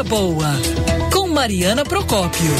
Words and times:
Vida 0.00 0.04
Boa, 0.04 0.52
com 1.12 1.28
Mariana 1.28 1.84
Procópio. 1.84 2.50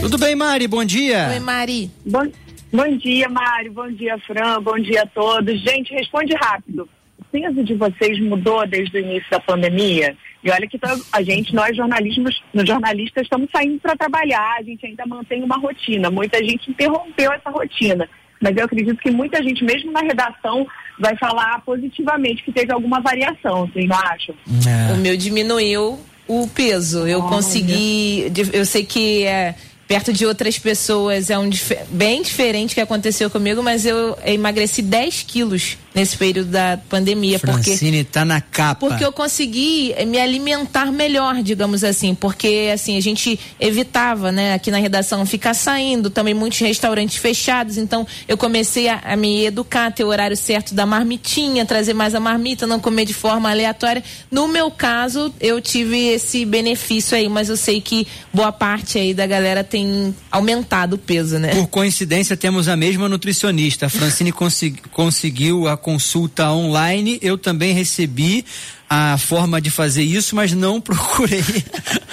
Tudo 0.00 0.18
bem, 0.18 0.34
Mari? 0.34 0.66
Bom 0.66 0.84
dia. 0.84 1.28
Oi, 1.30 1.38
Mari. 1.38 1.90
Bom, 2.04 2.26
bom 2.72 2.96
dia, 2.96 3.28
Mário. 3.28 3.72
Bom 3.72 3.88
dia, 3.92 4.18
Fran. 4.18 4.60
Bom 4.60 4.76
dia 4.80 5.02
a 5.02 5.06
todos. 5.06 5.60
Gente, 5.60 5.94
responde 5.94 6.34
rápido. 6.34 6.88
O 7.20 7.24
peso 7.30 7.62
de 7.62 7.74
vocês 7.74 8.18
mudou 8.18 8.66
desde 8.66 8.96
o 8.96 9.00
início 9.00 9.30
da 9.30 9.38
pandemia? 9.38 10.16
E 10.42 10.50
olha 10.50 10.66
que 10.66 10.78
tá, 10.78 10.96
a 11.12 11.22
gente, 11.22 11.54
nós 11.54 11.76
jornalistas, 11.76 12.42
jornalistas, 12.66 13.22
estamos 13.22 13.48
saindo 13.54 13.78
para 13.78 13.96
trabalhar, 13.96 14.56
a 14.58 14.62
gente 14.62 14.84
ainda 14.84 15.06
mantém 15.06 15.44
uma 15.44 15.56
rotina. 15.56 16.10
Muita 16.10 16.38
gente 16.38 16.70
interrompeu 16.70 17.32
essa 17.32 17.50
rotina. 17.50 18.08
Mas 18.44 18.54
eu 18.58 18.64
acredito 18.66 18.98
que 18.98 19.10
muita 19.10 19.42
gente, 19.42 19.64
mesmo 19.64 19.90
na 19.90 20.00
redação, 20.00 20.66
vai 21.00 21.16
falar 21.16 21.62
positivamente 21.64 22.44
que 22.44 22.52
teve 22.52 22.70
alguma 22.70 23.00
variação, 23.00 23.66
vocês 23.66 23.88
não 23.88 23.96
acham? 23.96 24.34
É. 24.66 24.92
O 24.92 24.98
meu 24.98 25.16
diminuiu 25.16 25.98
o 26.28 26.46
peso. 26.48 27.06
Eu 27.06 27.22
consegui. 27.22 28.30
Eu 28.52 28.66
sei 28.66 28.84
que 28.84 29.24
é 29.24 29.54
perto 29.88 30.12
de 30.12 30.26
outras 30.26 30.58
pessoas 30.58 31.30
é 31.30 31.38
um 31.38 31.48
bem 31.88 32.20
diferente 32.20 32.74
que 32.74 32.80
aconteceu 32.82 33.30
comigo, 33.30 33.62
mas 33.62 33.86
eu 33.86 34.16
emagreci 34.26 34.82
10 34.82 35.22
quilos 35.22 35.78
nesse 35.94 36.16
período 36.16 36.50
da 36.50 36.78
pandemia. 36.88 37.38
Francine 37.38 37.98
porque, 37.98 38.12
tá 38.12 38.24
na 38.24 38.40
capa. 38.40 38.86
Porque 38.86 39.04
eu 39.04 39.12
consegui 39.12 39.94
me 40.06 40.18
alimentar 40.18 40.90
melhor, 40.90 41.42
digamos 41.42 41.84
assim, 41.84 42.14
porque 42.14 42.70
assim, 42.74 42.96
a 42.96 43.00
gente 43.00 43.38
evitava, 43.60 44.32
né, 44.32 44.54
aqui 44.54 44.70
na 44.70 44.78
redação, 44.78 45.24
ficar 45.24 45.54
saindo, 45.54 46.10
também 46.10 46.34
muitos 46.34 46.58
restaurantes 46.58 47.16
fechados, 47.16 47.78
então 47.78 48.06
eu 48.26 48.36
comecei 48.36 48.88
a, 48.88 49.00
a 49.04 49.16
me 49.16 49.46
educar, 49.46 49.92
ter 49.92 50.04
o 50.04 50.08
horário 50.08 50.36
certo 50.36 50.74
da 50.74 50.84
marmitinha, 50.84 51.64
trazer 51.64 51.94
mais 51.94 52.14
a 52.14 52.20
marmita, 52.20 52.66
não 52.66 52.80
comer 52.80 53.04
de 53.04 53.14
forma 53.14 53.50
aleatória. 53.50 54.02
No 54.30 54.48
meu 54.48 54.70
caso, 54.70 55.32
eu 55.40 55.60
tive 55.60 56.08
esse 56.08 56.44
benefício 56.44 57.16
aí, 57.16 57.28
mas 57.28 57.48
eu 57.48 57.56
sei 57.56 57.80
que 57.80 58.06
boa 58.32 58.50
parte 58.50 58.98
aí 58.98 59.14
da 59.14 59.26
galera 59.26 59.62
tem 59.62 60.14
aumentado 60.30 60.94
o 60.94 60.98
peso, 60.98 61.38
né? 61.38 61.54
Por 61.54 61.68
coincidência, 61.68 62.36
temos 62.36 62.66
a 62.66 62.76
mesma 62.76 63.08
nutricionista. 63.08 63.86
A 63.86 63.88
Francine 63.88 64.32
consegui, 64.32 64.80
conseguiu 64.90 65.68
a 65.68 65.76
consulta 65.84 66.50
online. 66.50 67.18
Eu 67.20 67.36
também 67.36 67.74
recebi 67.74 68.42
a 68.88 69.18
forma 69.18 69.60
de 69.60 69.70
fazer 69.70 70.02
isso, 70.02 70.34
mas 70.34 70.54
não 70.54 70.80
procurei 70.82 71.44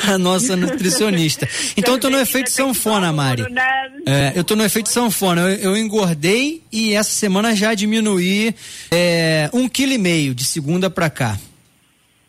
a 0.08 0.18
nossa 0.18 0.56
nutricionista. 0.58 1.48
Então 1.78 1.94
eu 1.96 2.00
tô 2.00 2.10
no 2.10 2.20
efeito 2.20 2.52
sanfona, 2.52 3.14
Mari. 3.14 3.44
É, 4.06 4.34
eu 4.36 4.44
tô 4.44 4.56
no 4.56 4.64
efeito 4.64 4.90
sanfona. 4.90 5.42
Eu, 5.42 5.72
eu, 5.72 5.78
engordei 5.78 6.62
e 6.72 6.94
essa 6.94 7.12
semana 7.12 7.56
já 7.56 7.74
diminuí 7.74 8.54
é, 8.92 9.50
um 9.54 9.70
quilo 9.70 9.94
e 9.94 9.98
meio 9.98 10.36
de 10.36 10.44
segunda 10.44 10.90
para 10.90 11.10
cá. 11.10 11.40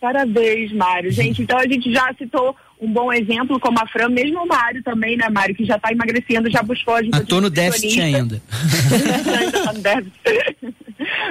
Parabéns, 0.01 0.73
Mário. 0.73 1.11
Gente, 1.11 1.43
então 1.43 1.59
a 1.59 1.67
gente 1.67 1.93
já 1.93 2.15
citou 2.17 2.55
um 2.83 2.93
bom 2.93 3.13
exemplo 3.13 3.61
como 3.61 3.79
a 3.79 3.87
Fran, 3.87 4.09
mesmo 4.09 4.43
o 4.43 4.47
Mário 4.47 4.83
também, 4.83 5.17
né, 5.17 5.29
Mário, 5.31 5.55
que 5.55 5.65
já 5.65 5.77
está 5.77 5.93
emagrecendo, 5.93 6.51
já 6.51 6.65
buscou 6.65 6.95
ajuda. 6.95 7.19
Estou 7.19 7.41
no 7.41 7.49
déficit 7.49 8.01
ainda. 8.01 8.43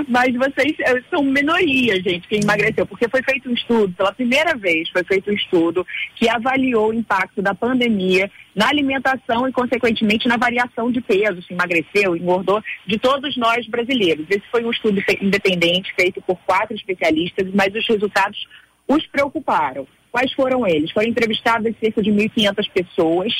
Mas 0.08 0.34
vocês 0.36 0.75
eh, 0.80 1.02
são 1.09 1.23
minoria, 1.23 1.95
gente, 2.02 2.28
que 2.28 2.36
emagreceu, 2.36 2.86
porque 2.86 3.08
foi 3.09 3.22
feito 3.23 3.50
um 3.50 3.53
estudo, 3.53 3.94
pela 3.94 4.14
primeira 4.14 4.56
vez 4.56 4.89
foi 4.89 5.03
feito 5.03 5.30
um 5.30 5.34
estudo 5.34 5.86
que 6.16 6.30
avaliou 6.30 6.89
o 6.89 6.94
impacto 6.94 7.42
da 7.42 7.53
pandemia 7.53 8.30
na 8.56 8.67
alimentação 8.67 9.47
e, 9.47 9.52
consequentemente, 9.52 10.28
na 10.28 10.38
variação 10.38 10.92
de 10.92 11.02
peso, 11.02 11.42
se 11.42 11.53
emagreceu, 11.53 12.16
engordou, 12.16 12.62
de 12.86 12.97
todos 12.97 13.38
nós 13.38 13.66
brasileiros. 13.67 14.25
Esse 14.30 14.44
foi 14.52 14.64
um 14.64 14.72
estudo 14.72 15.02
independente 15.22 15.94
feito 15.95 16.22
por 16.22 16.38
quatro 16.45 16.75
especialistas, 16.75 17.47
mas 17.53 17.73
os 17.73 17.88
resultados 17.88 18.45
os 18.88 19.06
preocuparam. 19.08 19.88
Quais 20.12 20.34
foram 20.34 20.67
eles? 20.67 20.92
Foram 20.92 21.08
entrevistadas 21.08 21.73
cerca 21.80 22.02
de 22.02 22.12
1.500 22.12 22.69
pessoas, 22.73 23.34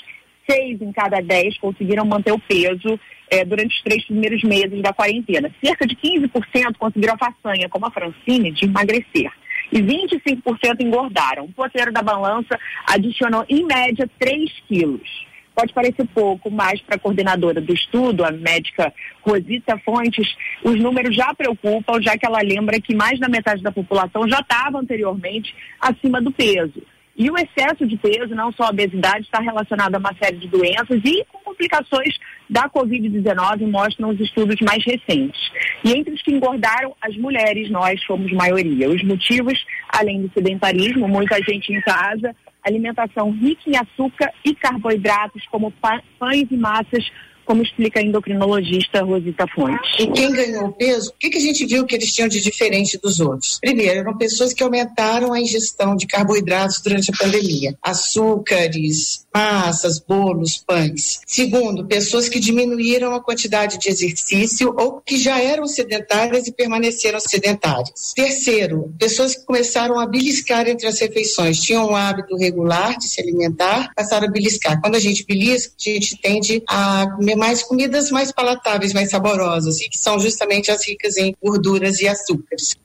seis 0.50 0.82
em 0.82 0.92
cada 0.92 1.22
dez 1.22 1.58
conseguiram 1.58 2.06
manter 2.06 2.32
o 2.32 2.40
peso 2.40 3.00
é, 3.30 3.46
durante 3.46 3.76
os 3.76 3.82
três 3.82 4.06
primeiros 4.06 4.44
meses 4.44 4.82
da 4.82 4.94
quarentena. 4.94 5.50
Cerca 5.64 5.88
de 5.88 5.96
15% 5.96 6.78
conseguiram 6.78 7.16
a 7.16 7.18
façanha, 7.18 7.70
como 7.70 7.86
a 7.86 7.92
Francine, 7.92 8.52
de 8.52 8.66
emagrecer. 8.66 9.32
E 9.72 9.82
25% 9.82 10.82
engordaram. 10.82 11.46
O 11.46 11.54
poteiro 11.54 11.94
da 11.94 12.02
balança 12.02 12.60
adicionou, 12.86 13.46
em 13.48 13.66
média, 13.66 14.10
3 14.20 14.52
quilos. 14.68 15.32
Pode 15.56 15.74
parecer 15.74 16.08
pouco, 16.14 16.50
mas 16.50 16.82
para 16.82 16.96
a 16.96 17.00
coordenadora 17.00 17.60
do 17.60 17.74
estudo, 17.74 18.24
a 18.24 18.32
médica 18.32 18.94
Rosita 19.22 19.78
Fontes, 19.80 20.28
os 20.64 20.80
números 20.80 21.16
já 21.16 21.34
preocupam, 21.34 22.02
já 22.02 22.18
que 22.18 22.26
ela 22.26 22.40
lembra 22.42 22.80
que 22.80 22.96
mais 22.96 23.20
da 23.20 23.28
metade 23.28 23.62
da 23.62 23.72
população 23.72 24.28
já 24.30 24.40
estava 24.40 24.80
anteriormente 24.80 25.54
acima 25.80 26.22
do 26.22 26.32
peso. 26.32 26.82
E 27.16 27.30
o 27.30 27.36
excesso 27.38 27.86
de 27.86 27.98
peso, 27.98 28.34
não 28.34 28.52
só 28.54 28.64
a 28.64 28.70
obesidade, 28.70 29.26
está 29.26 29.40
relacionado 29.42 29.96
a 29.96 30.00
uma 30.00 30.16
série 30.22 30.38
de 30.38 30.48
doenças 30.48 31.02
e 31.04 31.26
com 31.32 31.40
complicações 31.40 32.16
da 32.50 32.70
Covid-19, 32.70 33.70
mostram 33.70 34.10
os 34.10 34.20
estudos 34.20 34.56
mais 34.62 34.84
recentes. 34.84 35.40
E 35.84 35.92
entre 35.92 36.14
os 36.14 36.22
que 36.22 36.34
engordaram, 36.34 36.96
as 37.02 37.16
mulheres, 37.18 37.70
nós 37.70 38.02
fomos 38.04 38.32
maioria. 38.32 38.90
Os 38.90 39.04
motivos, 39.04 39.64
além 39.90 40.22
do 40.22 40.32
sedentarismo, 40.34 41.08
muita 41.08 41.38
gente 41.44 41.74
em 41.74 41.82
casa, 41.82 42.36
alimentação 42.64 43.32
rica 43.32 43.62
em 43.68 43.78
açúcar 43.78 44.32
e 44.44 44.56
carboidratos, 44.56 45.46
como 45.48 45.74
pães 46.20 46.48
e 46.50 46.58
massas, 46.58 47.10
como 47.52 47.64
explica 47.64 48.00
a 48.00 48.04
endocrinologista 48.04 49.04
Rosita 49.04 49.46
Fontes. 49.54 49.92
E 50.00 50.08
quem 50.08 50.32
ganhou 50.32 50.72
peso, 50.72 51.10
o 51.10 51.14
que, 51.20 51.30
que 51.30 51.38
a 51.38 51.42
gente 51.42 51.66
viu 51.66 51.86
que 51.86 51.96
eles 51.96 52.14
tinham 52.14 52.30
de 52.30 52.40
diferente 52.40 52.98
dos 52.98 53.20
outros? 53.20 53.60
Primeiro, 53.60 54.00
eram 54.00 54.18
pessoas 54.18 54.54
que 54.54 54.64
aumentaram 54.64 55.34
a 55.34 55.42
ingestão 55.42 55.94
de 55.94 56.08
carboidratos 56.08 56.80
durante 56.82 57.12
a 57.12 57.18
pandemia. 57.18 57.78
Açúcares, 57.84 59.26
massas, 59.36 60.00
bolos, 60.00 60.64
pães. 60.66 61.20
Segundo, 61.28 61.86
pessoas 61.86 62.30
que 62.30 62.40
diminuíram 62.40 63.14
a 63.14 63.22
quantidade 63.22 63.78
de 63.78 63.90
exercício 63.90 64.74
ou 64.78 65.02
que 65.02 65.18
já 65.18 65.42
eram 65.42 65.68
sedentárias 65.68 66.48
e 66.48 66.54
permaneceram 66.54 67.20
sedentárias. 67.20 68.14
Terceiro, 68.16 68.94
pessoas 68.98 69.36
que 69.36 69.46
começaram 69.46 70.00
a 70.00 70.06
beliscar 70.06 70.70
entre 70.70 70.88
as 70.88 71.02
refeições, 71.02 71.60
tinham 71.60 71.90
um 71.90 71.96
hábito 71.98 72.38
regular 72.38 72.98
de 72.98 73.10
se 73.10 73.20
alimentar, 73.20 73.92
passaram 73.94 74.30
a 74.30 74.32
beliscar. 74.32 74.80
Quando 74.80 74.96
a 74.96 75.00
gente 75.00 75.26
belisca, 75.26 75.74
a 75.78 75.90
gente 75.90 76.18
tende 76.18 76.64
a 76.70 77.06
comer 77.18 77.41
mais 77.42 77.64
comidas 77.64 78.12
mais 78.12 78.32
palatáveis, 78.32 78.94
mais 78.94 79.10
saborosas, 79.10 79.82
e 79.82 79.90
que 79.90 79.98
são 79.98 80.20
justamente 80.20 80.70
as 80.70 80.88
ricas 80.88 81.18
em 81.18 81.36
gorduras 81.42 82.00
e 82.00 82.08
açúcares. 82.08 82.76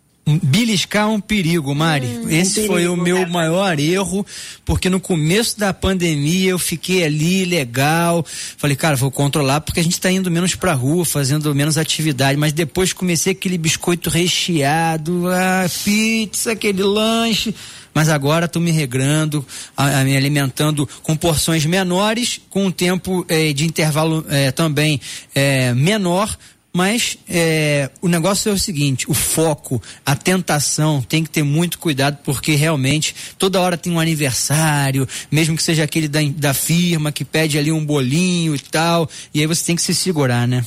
Beliscar 0.43 1.05
é 1.05 1.07
um 1.07 1.21
perigo, 1.21 1.73
Mari. 1.73 2.07
Hum, 2.07 2.29
Esse 2.29 2.63
um 2.63 2.67
foi 2.67 2.89
o 2.89 2.97
meu 2.97 3.19
né? 3.21 3.27
maior 3.27 3.79
erro, 3.79 4.27
porque 4.65 4.91
no 4.91 4.99
começo 4.99 5.57
da 5.57 5.73
pandemia 5.73 6.51
eu 6.51 6.59
fiquei 6.59 7.05
ali 7.05 7.45
legal. 7.45 8.27
Falei, 8.57 8.75
cara, 8.75 8.97
vou 8.97 9.11
controlar 9.11 9.61
porque 9.61 9.79
a 9.79 9.83
gente 9.85 9.93
está 9.93 10.11
indo 10.11 10.29
menos 10.29 10.57
pra 10.57 10.73
rua, 10.73 11.05
fazendo 11.05 11.55
menos 11.55 11.79
atividade. 11.79 12.37
Mas 12.37 12.53
depois 12.53 12.93
comecei 12.93 13.35
aquele 13.35 13.57
biscoito 13.57 14.11
recheado, 14.11 15.29
a 15.31 15.69
pizza, 15.85 16.53
aquele 16.53 16.83
lanche 16.83 17.55
mas 17.95 18.11
agora 18.11 18.45
estou 18.45 18.61
me 18.61 18.71
regrando, 18.71 19.43
a, 19.75 20.01
a, 20.01 20.05
me 20.05 20.15
alimentando 20.15 20.87
com 21.03 21.17
porções 21.17 21.65
menores, 21.65 22.39
com 22.51 22.67
um 22.67 22.71
tempo 22.71 23.25
eh, 23.27 23.55
de 23.55 23.65
intervalo 23.65 24.23
eh, 24.29 24.53
também 24.53 25.01
eh, 25.35 25.73
menor, 25.73 26.37
mas 26.77 27.19
é, 27.27 27.89
o 28.03 28.09
negócio 28.09 28.51
é 28.51 28.53
o 28.53 28.59
seguinte: 28.59 29.11
o 29.11 29.15
foco, 29.15 29.83
a 30.05 30.15
tentação, 30.15 31.01
tem 31.01 31.25
que 31.25 31.31
ter 31.31 31.43
muito 31.43 31.79
cuidado, 31.79 32.19
porque 32.23 32.55
realmente 32.55 33.15
toda 33.39 33.59
hora 33.63 33.79
tem 33.79 33.91
um 33.91 33.99
aniversário, 33.99 35.09
mesmo 35.33 35.57
que 35.57 35.63
seja 35.63 35.85
aquele 35.85 36.07
da, 36.07 36.19
da 36.37 36.53
firma 36.53 37.11
que 37.11 37.25
pede 37.25 37.59
ali 37.59 37.73
um 37.73 37.83
bolinho 37.83 38.55
e 38.55 38.59
tal, 38.59 39.09
e 39.33 39.41
aí 39.41 39.47
você 39.47 39.65
tem 39.65 39.75
que 39.75 39.81
se 39.81 39.95
segurar, 39.95 40.47
né? 40.47 40.67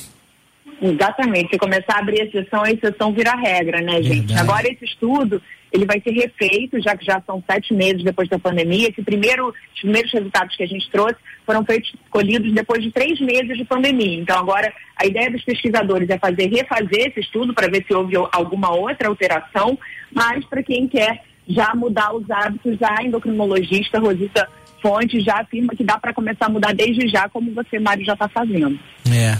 Exatamente. 0.82 1.50
Se 1.50 1.58
começar 1.58 1.94
a 1.94 1.98
abrir 2.00 2.22
exceção, 2.22 2.64
a 2.64 2.72
exceção 2.72 3.12
vira 3.12 3.36
regra, 3.36 3.80
né, 3.80 4.02
gente? 4.02 4.26
Verdade. 4.26 4.40
Agora 4.40 4.66
esse 4.66 4.84
estudo 4.84 5.40
ele 5.72 5.86
vai 5.86 6.00
ser 6.00 6.10
refeito, 6.10 6.80
já 6.80 6.96
que 6.96 7.04
já 7.04 7.22
são 7.26 7.42
sete 7.48 7.72
meses 7.74 8.02
depois 8.02 8.28
da 8.28 8.38
pandemia. 8.38 8.88
Esse 8.88 9.02
primeiro, 9.02 9.48
os 9.48 9.80
primeiros 9.80 10.12
resultados 10.12 10.56
que 10.56 10.62
a 10.62 10.66
gente 10.66 10.90
trouxe 10.90 11.16
foram 11.46 11.64
feitos, 11.64 11.92
colhidos 12.10 12.52
depois 12.52 12.82
de 12.82 12.90
três 12.90 13.20
meses 13.20 13.56
de 13.56 13.64
pandemia. 13.64 14.20
Então, 14.20 14.38
agora, 14.38 14.72
a 14.96 15.06
ideia 15.06 15.30
dos 15.30 15.44
pesquisadores 15.44 16.08
é 16.10 16.18
fazer, 16.18 16.48
refazer 16.48 17.08
esse 17.08 17.20
estudo 17.20 17.54
para 17.54 17.68
ver 17.68 17.84
se 17.86 17.94
houve 17.94 18.14
alguma 18.32 18.74
outra 18.74 19.08
alteração, 19.08 19.78
mas 20.12 20.44
para 20.44 20.62
quem 20.62 20.88
quer 20.88 21.22
já 21.48 21.74
mudar 21.74 22.14
os 22.14 22.30
hábitos, 22.30 22.78
a 22.82 23.02
endocrinologista 23.02 23.98
Rosita 23.98 24.48
Fonte 24.80 25.20
já 25.20 25.40
afirma 25.40 25.74
que 25.74 25.84
dá 25.84 25.98
para 25.98 26.14
começar 26.14 26.46
a 26.46 26.50
mudar 26.50 26.74
desde 26.74 27.08
já, 27.08 27.28
como 27.28 27.52
você, 27.52 27.78
Mário, 27.78 28.04
já 28.04 28.14
está 28.14 28.28
fazendo. 28.28 28.78
É, 29.12 29.36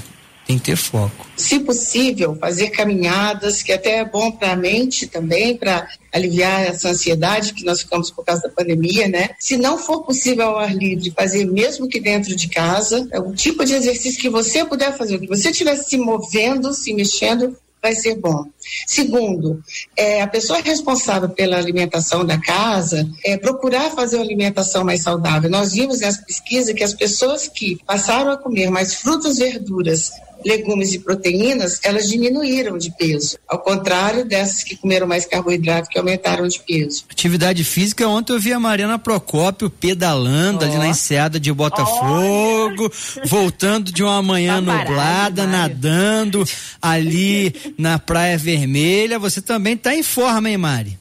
tem 0.51 0.59
ter 0.59 0.77
foco. 0.77 1.27
Se 1.37 1.61
possível, 1.61 2.37
fazer 2.41 2.71
caminhadas, 2.71 3.63
que 3.63 3.73
até 3.73 3.99
é 3.99 4.05
bom 4.05 4.33
para 4.33 4.53
a 4.53 4.57
mente 4.57 5.07
também, 5.07 5.57
para 5.57 5.89
aliviar 6.13 6.63
essa 6.63 6.89
ansiedade 6.89 7.55
que 7.55 7.65
nós 7.65 7.83
ficamos 7.83 8.11
por 8.11 8.25
causa 8.25 8.43
da 8.43 8.49
pandemia, 8.49 9.07
né? 9.07 9.31
Se 9.39 9.57
não 9.57 9.79
for 9.79 10.03
possível 10.03 10.49
ao 10.49 10.59
ar 10.59 10.75
livre, 10.75 11.13
fazer 11.17 11.45
mesmo 11.45 11.89
que 11.89 12.01
dentro 12.01 12.35
de 12.35 12.49
casa, 12.49 13.07
é 13.13 13.21
um 13.21 13.33
tipo 13.33 13.65
de 13.65 13.75
exercício 13.75 14.21
que 14.21 14.29
você 14.29 14.65
puder 14.65 14.97
fazer, 14.97 15.19
que 15.19 15.29
você 15.29 15.51
estiver 15.51 15.77
se 15.77 15.97
movendo, 15.97 16.75
se 16.75 16.93
mexendo, 16.93 17.57
vai 17.83 17.95
ser 17.95 18.17
bom. 18.17 18.45
Segundo, 18.87 19.63
é, 19.97 20.21
a 20.21 20.27
pessoa 20.27 20.61
responsável 20.61 21.31
pela 21.31 21.57
alimentação 21.57 22.27
da 22.27 22.39
casa 22.39 23.09
é 23.25 23.39
procurar 23.39 23.91
fazer 23.91 24.17
uma 24.17 24.25
alimentação 24.25 24.85
mais 24.85 25.03
saudável. 25.03 25.49
Nós 25.49 25.73
vimos 25.73 26.01
nessa 26.01 26.23
pesquisa 26.23 26.75
que 26.75 26.85
as 26.85 26.93
pessoas 26.93 27.49
que 27.49 27.79
passaram 27.87 28.33
a 28.33 28.37
comer 28.37 28.71
mais 28.71 28.95
frutas, 28.95 29.39
verduras 29.39 30.11
legumes 30.45 30.93
e 30.93 30.99
proteínas, 30.99 31.81
elas 31.83 32.09
diminuíram 32.09 32.79
de 32.79 32.91
peso. 32.97 33.39
Ao 33.49 33.59
contrário 33.59 34.25
dessas 34.25 34.65
que 34.65 34.77
comeram 34.77 35.07
mais 35.07 35.27
carboidrato, 35.27 35.89
que 35.89 35.99
aumentaram 35.99 36.47
de 36.47 36.61
peso. 36.61 37.05
Atividade 37.11 37.65
física, 37.65 38.07
ontem 38.09 38.33
eu 38.33 38.41
vi 38.41 38.53
a 38.53 38.61
Mariana 38.61 38.99
Procópio 38.99 39.71
pedalando 39.71 40.65
oh. 40.65 40.69
ali 40.69 40.79
na 40.79 40.89
enseada 40.89 41.39
de 41.39 41.53
Botafogo, 41.53 42.91
oh. 42.91 43.27
voltando 43.27 43.93
de 43.93 44.03
uma 44.03 44.23
manhã 44.23 44.63
tá 44.63 44.73
nublada, 44.73 45.47
nadando 45.47 46.45
ali 46.81 47.55
na 47.77 47.99
Praia 47.99 48.39
Vermelha. 48.39 49.19
Você 49.19 49.41
também 49.41 49.75
está 49.75 49.95
em 49.95 50.03
forma, 50.03 50.51
hein, 50.51 50.57
Mari? 50.57 50.99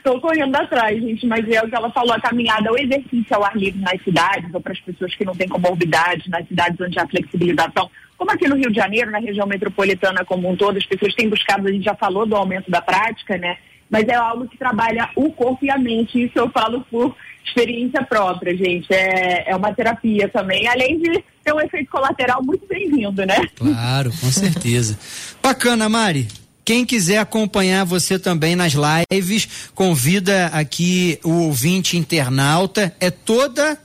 Estou 0.00 0.18
correndo 0.18 0.56
atrás, 0.56 0.98
gente, 0.98 1.26
mas 1.26 1.46
é 1.46 1.62
o 1.62 1.68
que 1.68 1.74
ela 1.74 1.90
falou, 1.90 2.14
a 2.14 2.20
caminhada, 2.20 2.72
o 2.72 2.78
exercício 2.78 3.36
ao 3.36 3.44
ar 3.44 3.54
livre 3.54 3.80
nas 3.80 4.02
cidades, 4.02 4.52
ou 4.54 4.60
para 4.60 4.72
as 4.72 4.80
pessoas 4.80 5.14
que 5.14 5.26
não 5.26 5.34
têm 5.34 5.46
comorbidade, 5.46 6.30
nas 6.30 6.48
cidades 6.48 6.80
onde 6.80 6.98
há 6.98 7.06
flexibilização, 7.06 7.90
como 8.16 8.30
aqui 8.30 8.48
no 8.48 8.56
Rio 8.56 8.70
de 8.70 8.76
Janeiro, 8.76 9.10
na 9.10 9.18
região 9.18 9.46
metropolitana 9.46 10.24
como 10.24 10.50
um 10.50 10.56
todo, 10.56 10.78
as 10.78 10.86
pessoas 10.86 11.14
têm 11.14 11.28
buscado, 11.28 11.68
a 11.68 11.72
gente 11.72 11.84
já 11.84 11.94
falou 11.94 12.24
do 12.24 12.34
aumento 12.34 12.70
da 12.70 12.80
prática, 12.80 13.36
né? 13.36 13.58
Mas 13.90 14.08
é 14.08 14.14
algo 14.14 14.48
que 14.48 14.56
trabalha 14.56 15.10
o 15.16 15.30
corpo 15.32 15.64
e 15.64 15.70
a 15.70 15.76
mente, 15.76 16.24
isso 16.24 16.38
eu 16.38 16.48
falo 16.50 16.80
por 16.90 17.14
experiência 17.44 18.02
própria, 18.04 18.56
gente. 18.56 18.86
É, 18.92 19.50
é 19.50 19.56
uma 19.56 19.74
terapia 19.74 20.28
também, 20.28 20.66
além 20.66 20.98
de 20.98 21.24
ter 21.44 21.52
um 21.52 21.60
efeito 21.60 21.90
colateral 21.90 22.42
muito 22.42 22.66
bem-vindo, 22.66 23.24
né? 23.26 23.36
Claro, 23.56 24.10
com 24.10 24.30
certeza. 24.30 24.98
Bacana, 25.42 25.88
Mari. 25.88 26.28
Quem 26.70 26.86
quiser 26.86 27.18
acompanhar 27.18 27.84
você 27.84 28.16
também 28.16 28.54
nas 28.54 28.74
lives, 28.74 29.72
convida 29.74 30.46
aqui 30.52 31.18
o 31.24 31.46
ouvinte 31.46 31.96
internauta. 31.96 32.94
É 33.00 33.10
toda 33.10 33.76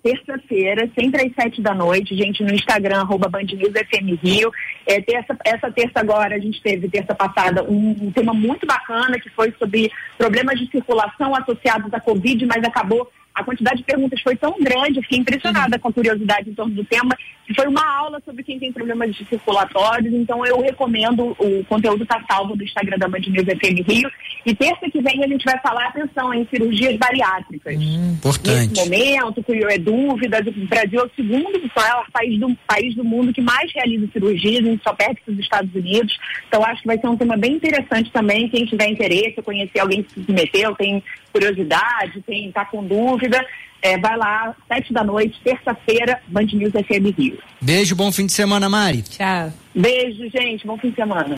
terça-feira, 0.00 0.88
sempre 0.96 1.26
às 1.26 1.34
sete 1.34 1.60
da 1.60 1.74
noite, 1.74 2.16
gente, 2.16 2.44
no 2.44 2.54
Instagram, 2.54 3.00
arroba 3.00 3.28
Band 3.28 3.46
FM 3.46 4.22
Rio. 4.22 4.52
É, 4.86 5.00
terça, 5.00 5.36
essa 5.44 5.72
terça 5.72 5.98
agora, 5.98 6.36
a 6.36 6.38
gente 6.38 6.62
teve, 6.62 6.88
terça 6.88 7.16
passada, 7.16 7.64
um, 7.64 7.96
um, 8.00 8.12
tema 8.12 8.32
muito 8.32 8.64
bacana, 8.64 9.18
que 9.18 9.30
foi 9.30 9.52
sobre 9.58 9.90
problemas 10.16 10.60
de 10.60 10.70
circulação 10.70 11.34
associados 11.34 11.92
à 11.92 11.98
Covid, 11.98 12.46
mas 12.46 12.62
acabou 12.62 13.10
a 13.34 13.44
quantidade 13.44 13.78
de 13.78 13.84
perguntas 13.84 14.20
foi 14.20 14.36
tão 14.36 14.54
grande, 14.60 15.00
fiquei 15.02 15.18
impressionada 15.18 15.78
com 15.78 15.88
a 15.88 15.92
curiosidade 15.92 16.50
em 16.50 16.54
torno 16.54 16.74
do 16.74 16.84
tema, 16.84 17.16
foi 17.54 17.66
uma 17.66 17.84
aula 17.84 18.20
sobre 18.24 18.42
quem 18.42 18.58
tem 18.58 18.72
problemas 18.72 19.16
circulatórios, 19.16 20.12
então 20.14 20.44
eu 20.46 20.60
recomendo, 20.60 21.36
o 21.38 21.64
conteúdo 21.64 22.02
está 22.02 22.22
salvo 22.30 22.56
no 22.56 22.62
Instagram 22.62 22.98
da 22.98 23.08
Band 23.08 23.20
News 23.20 23.46
FM 23.46 23.86
Rio, 23.86 24.10
e 24.44 24.54
terça 24.54 24.90
que 24.90 25.00
vem 25.00 25.22
a 25.22 25.28
gente 25.28 25.44
vai 25.44 25.58
falar, 25.60 25.88
atenção, 25.88 26.32
em 26.32 26.46
cirurgias 26.46 26.96
bariátricas. 26.96 27.76
Hum, 27.76 28.14
importante. 28.14 28.68
Nesse 28.68 28.84
momento, 28.84 29.42
que 29.42 29.64
é 29.64 29.78
dúvidas, 29.78 30.46
o 30.46 30.66
Brasil 30.66 31.00
é 31.00 31.04
o 31.04 31.10
segundo 31.14 31.70
maior 31.76 32.06
país 32.12 32.38
do, 32.38 32.56
país 32.66 32.94
do 32.94 33.04
mundo 33.04 33.32
que 33.32 33.40
mais 33.40 33.70
realiza 33.72 34.08
cirurgias, 34.12 34.64
a 34.64 34.68
gente 34.68 34.82
só 34.82 34.92
perde 34.92 35.20
os 35.26 35.38
Estados 35.38 35.74
Unidos, 35.74 36.16
então 36.48 36.64
acho 36.64 36.82
que 36.82 36.86
vai 36.86 36.98
ser 36.98 37.08
um 37.08 37.16
tema 37.16 37.36
bem 37.36 37.54
interessante 37.54 38.10
também, 38.10 38.48
quem 38.48 38.64
tiver 38.64 38.88
interesse, 38.88 39.42
conhecer 39.42 39.80
alguém 39.80 40.02
que 40.02 40.12
se 40.12 40.20
submeteu, 40.20 40.74
tem 40.74 41.02
curiosidade, 41.32 42.22
tem 42.26 42.52
tá 42.52 42.64
com 42.64 42.84
dúvida, 42.84 43.44
é, 43.82 43.98
vai 43.98 44.16
lá, 44.16 44.54
sete 44.68 44.92
da 44.92 45.02
noite, 45.02 45.40
terça-feira, 45.42 46.20
Band 46.28 46.46
News 46.52 46.72
FM 46.72 47.18
Rio. 47.18 47.38
Beijo, 47.60 47.96
bom 47.96 48.12
fim 48.12 48.26
de 48.26 48.32
semana, 48.32 48.68
Mari. 48.68 49.02
Tchau. 49.02 49.52
Beijo, 49.74 50.28
gente, 50.30 50.66
bom 50.66 50.78
fim 50.78 50.90
de 50.90 50.96
semana. 50.96 51.28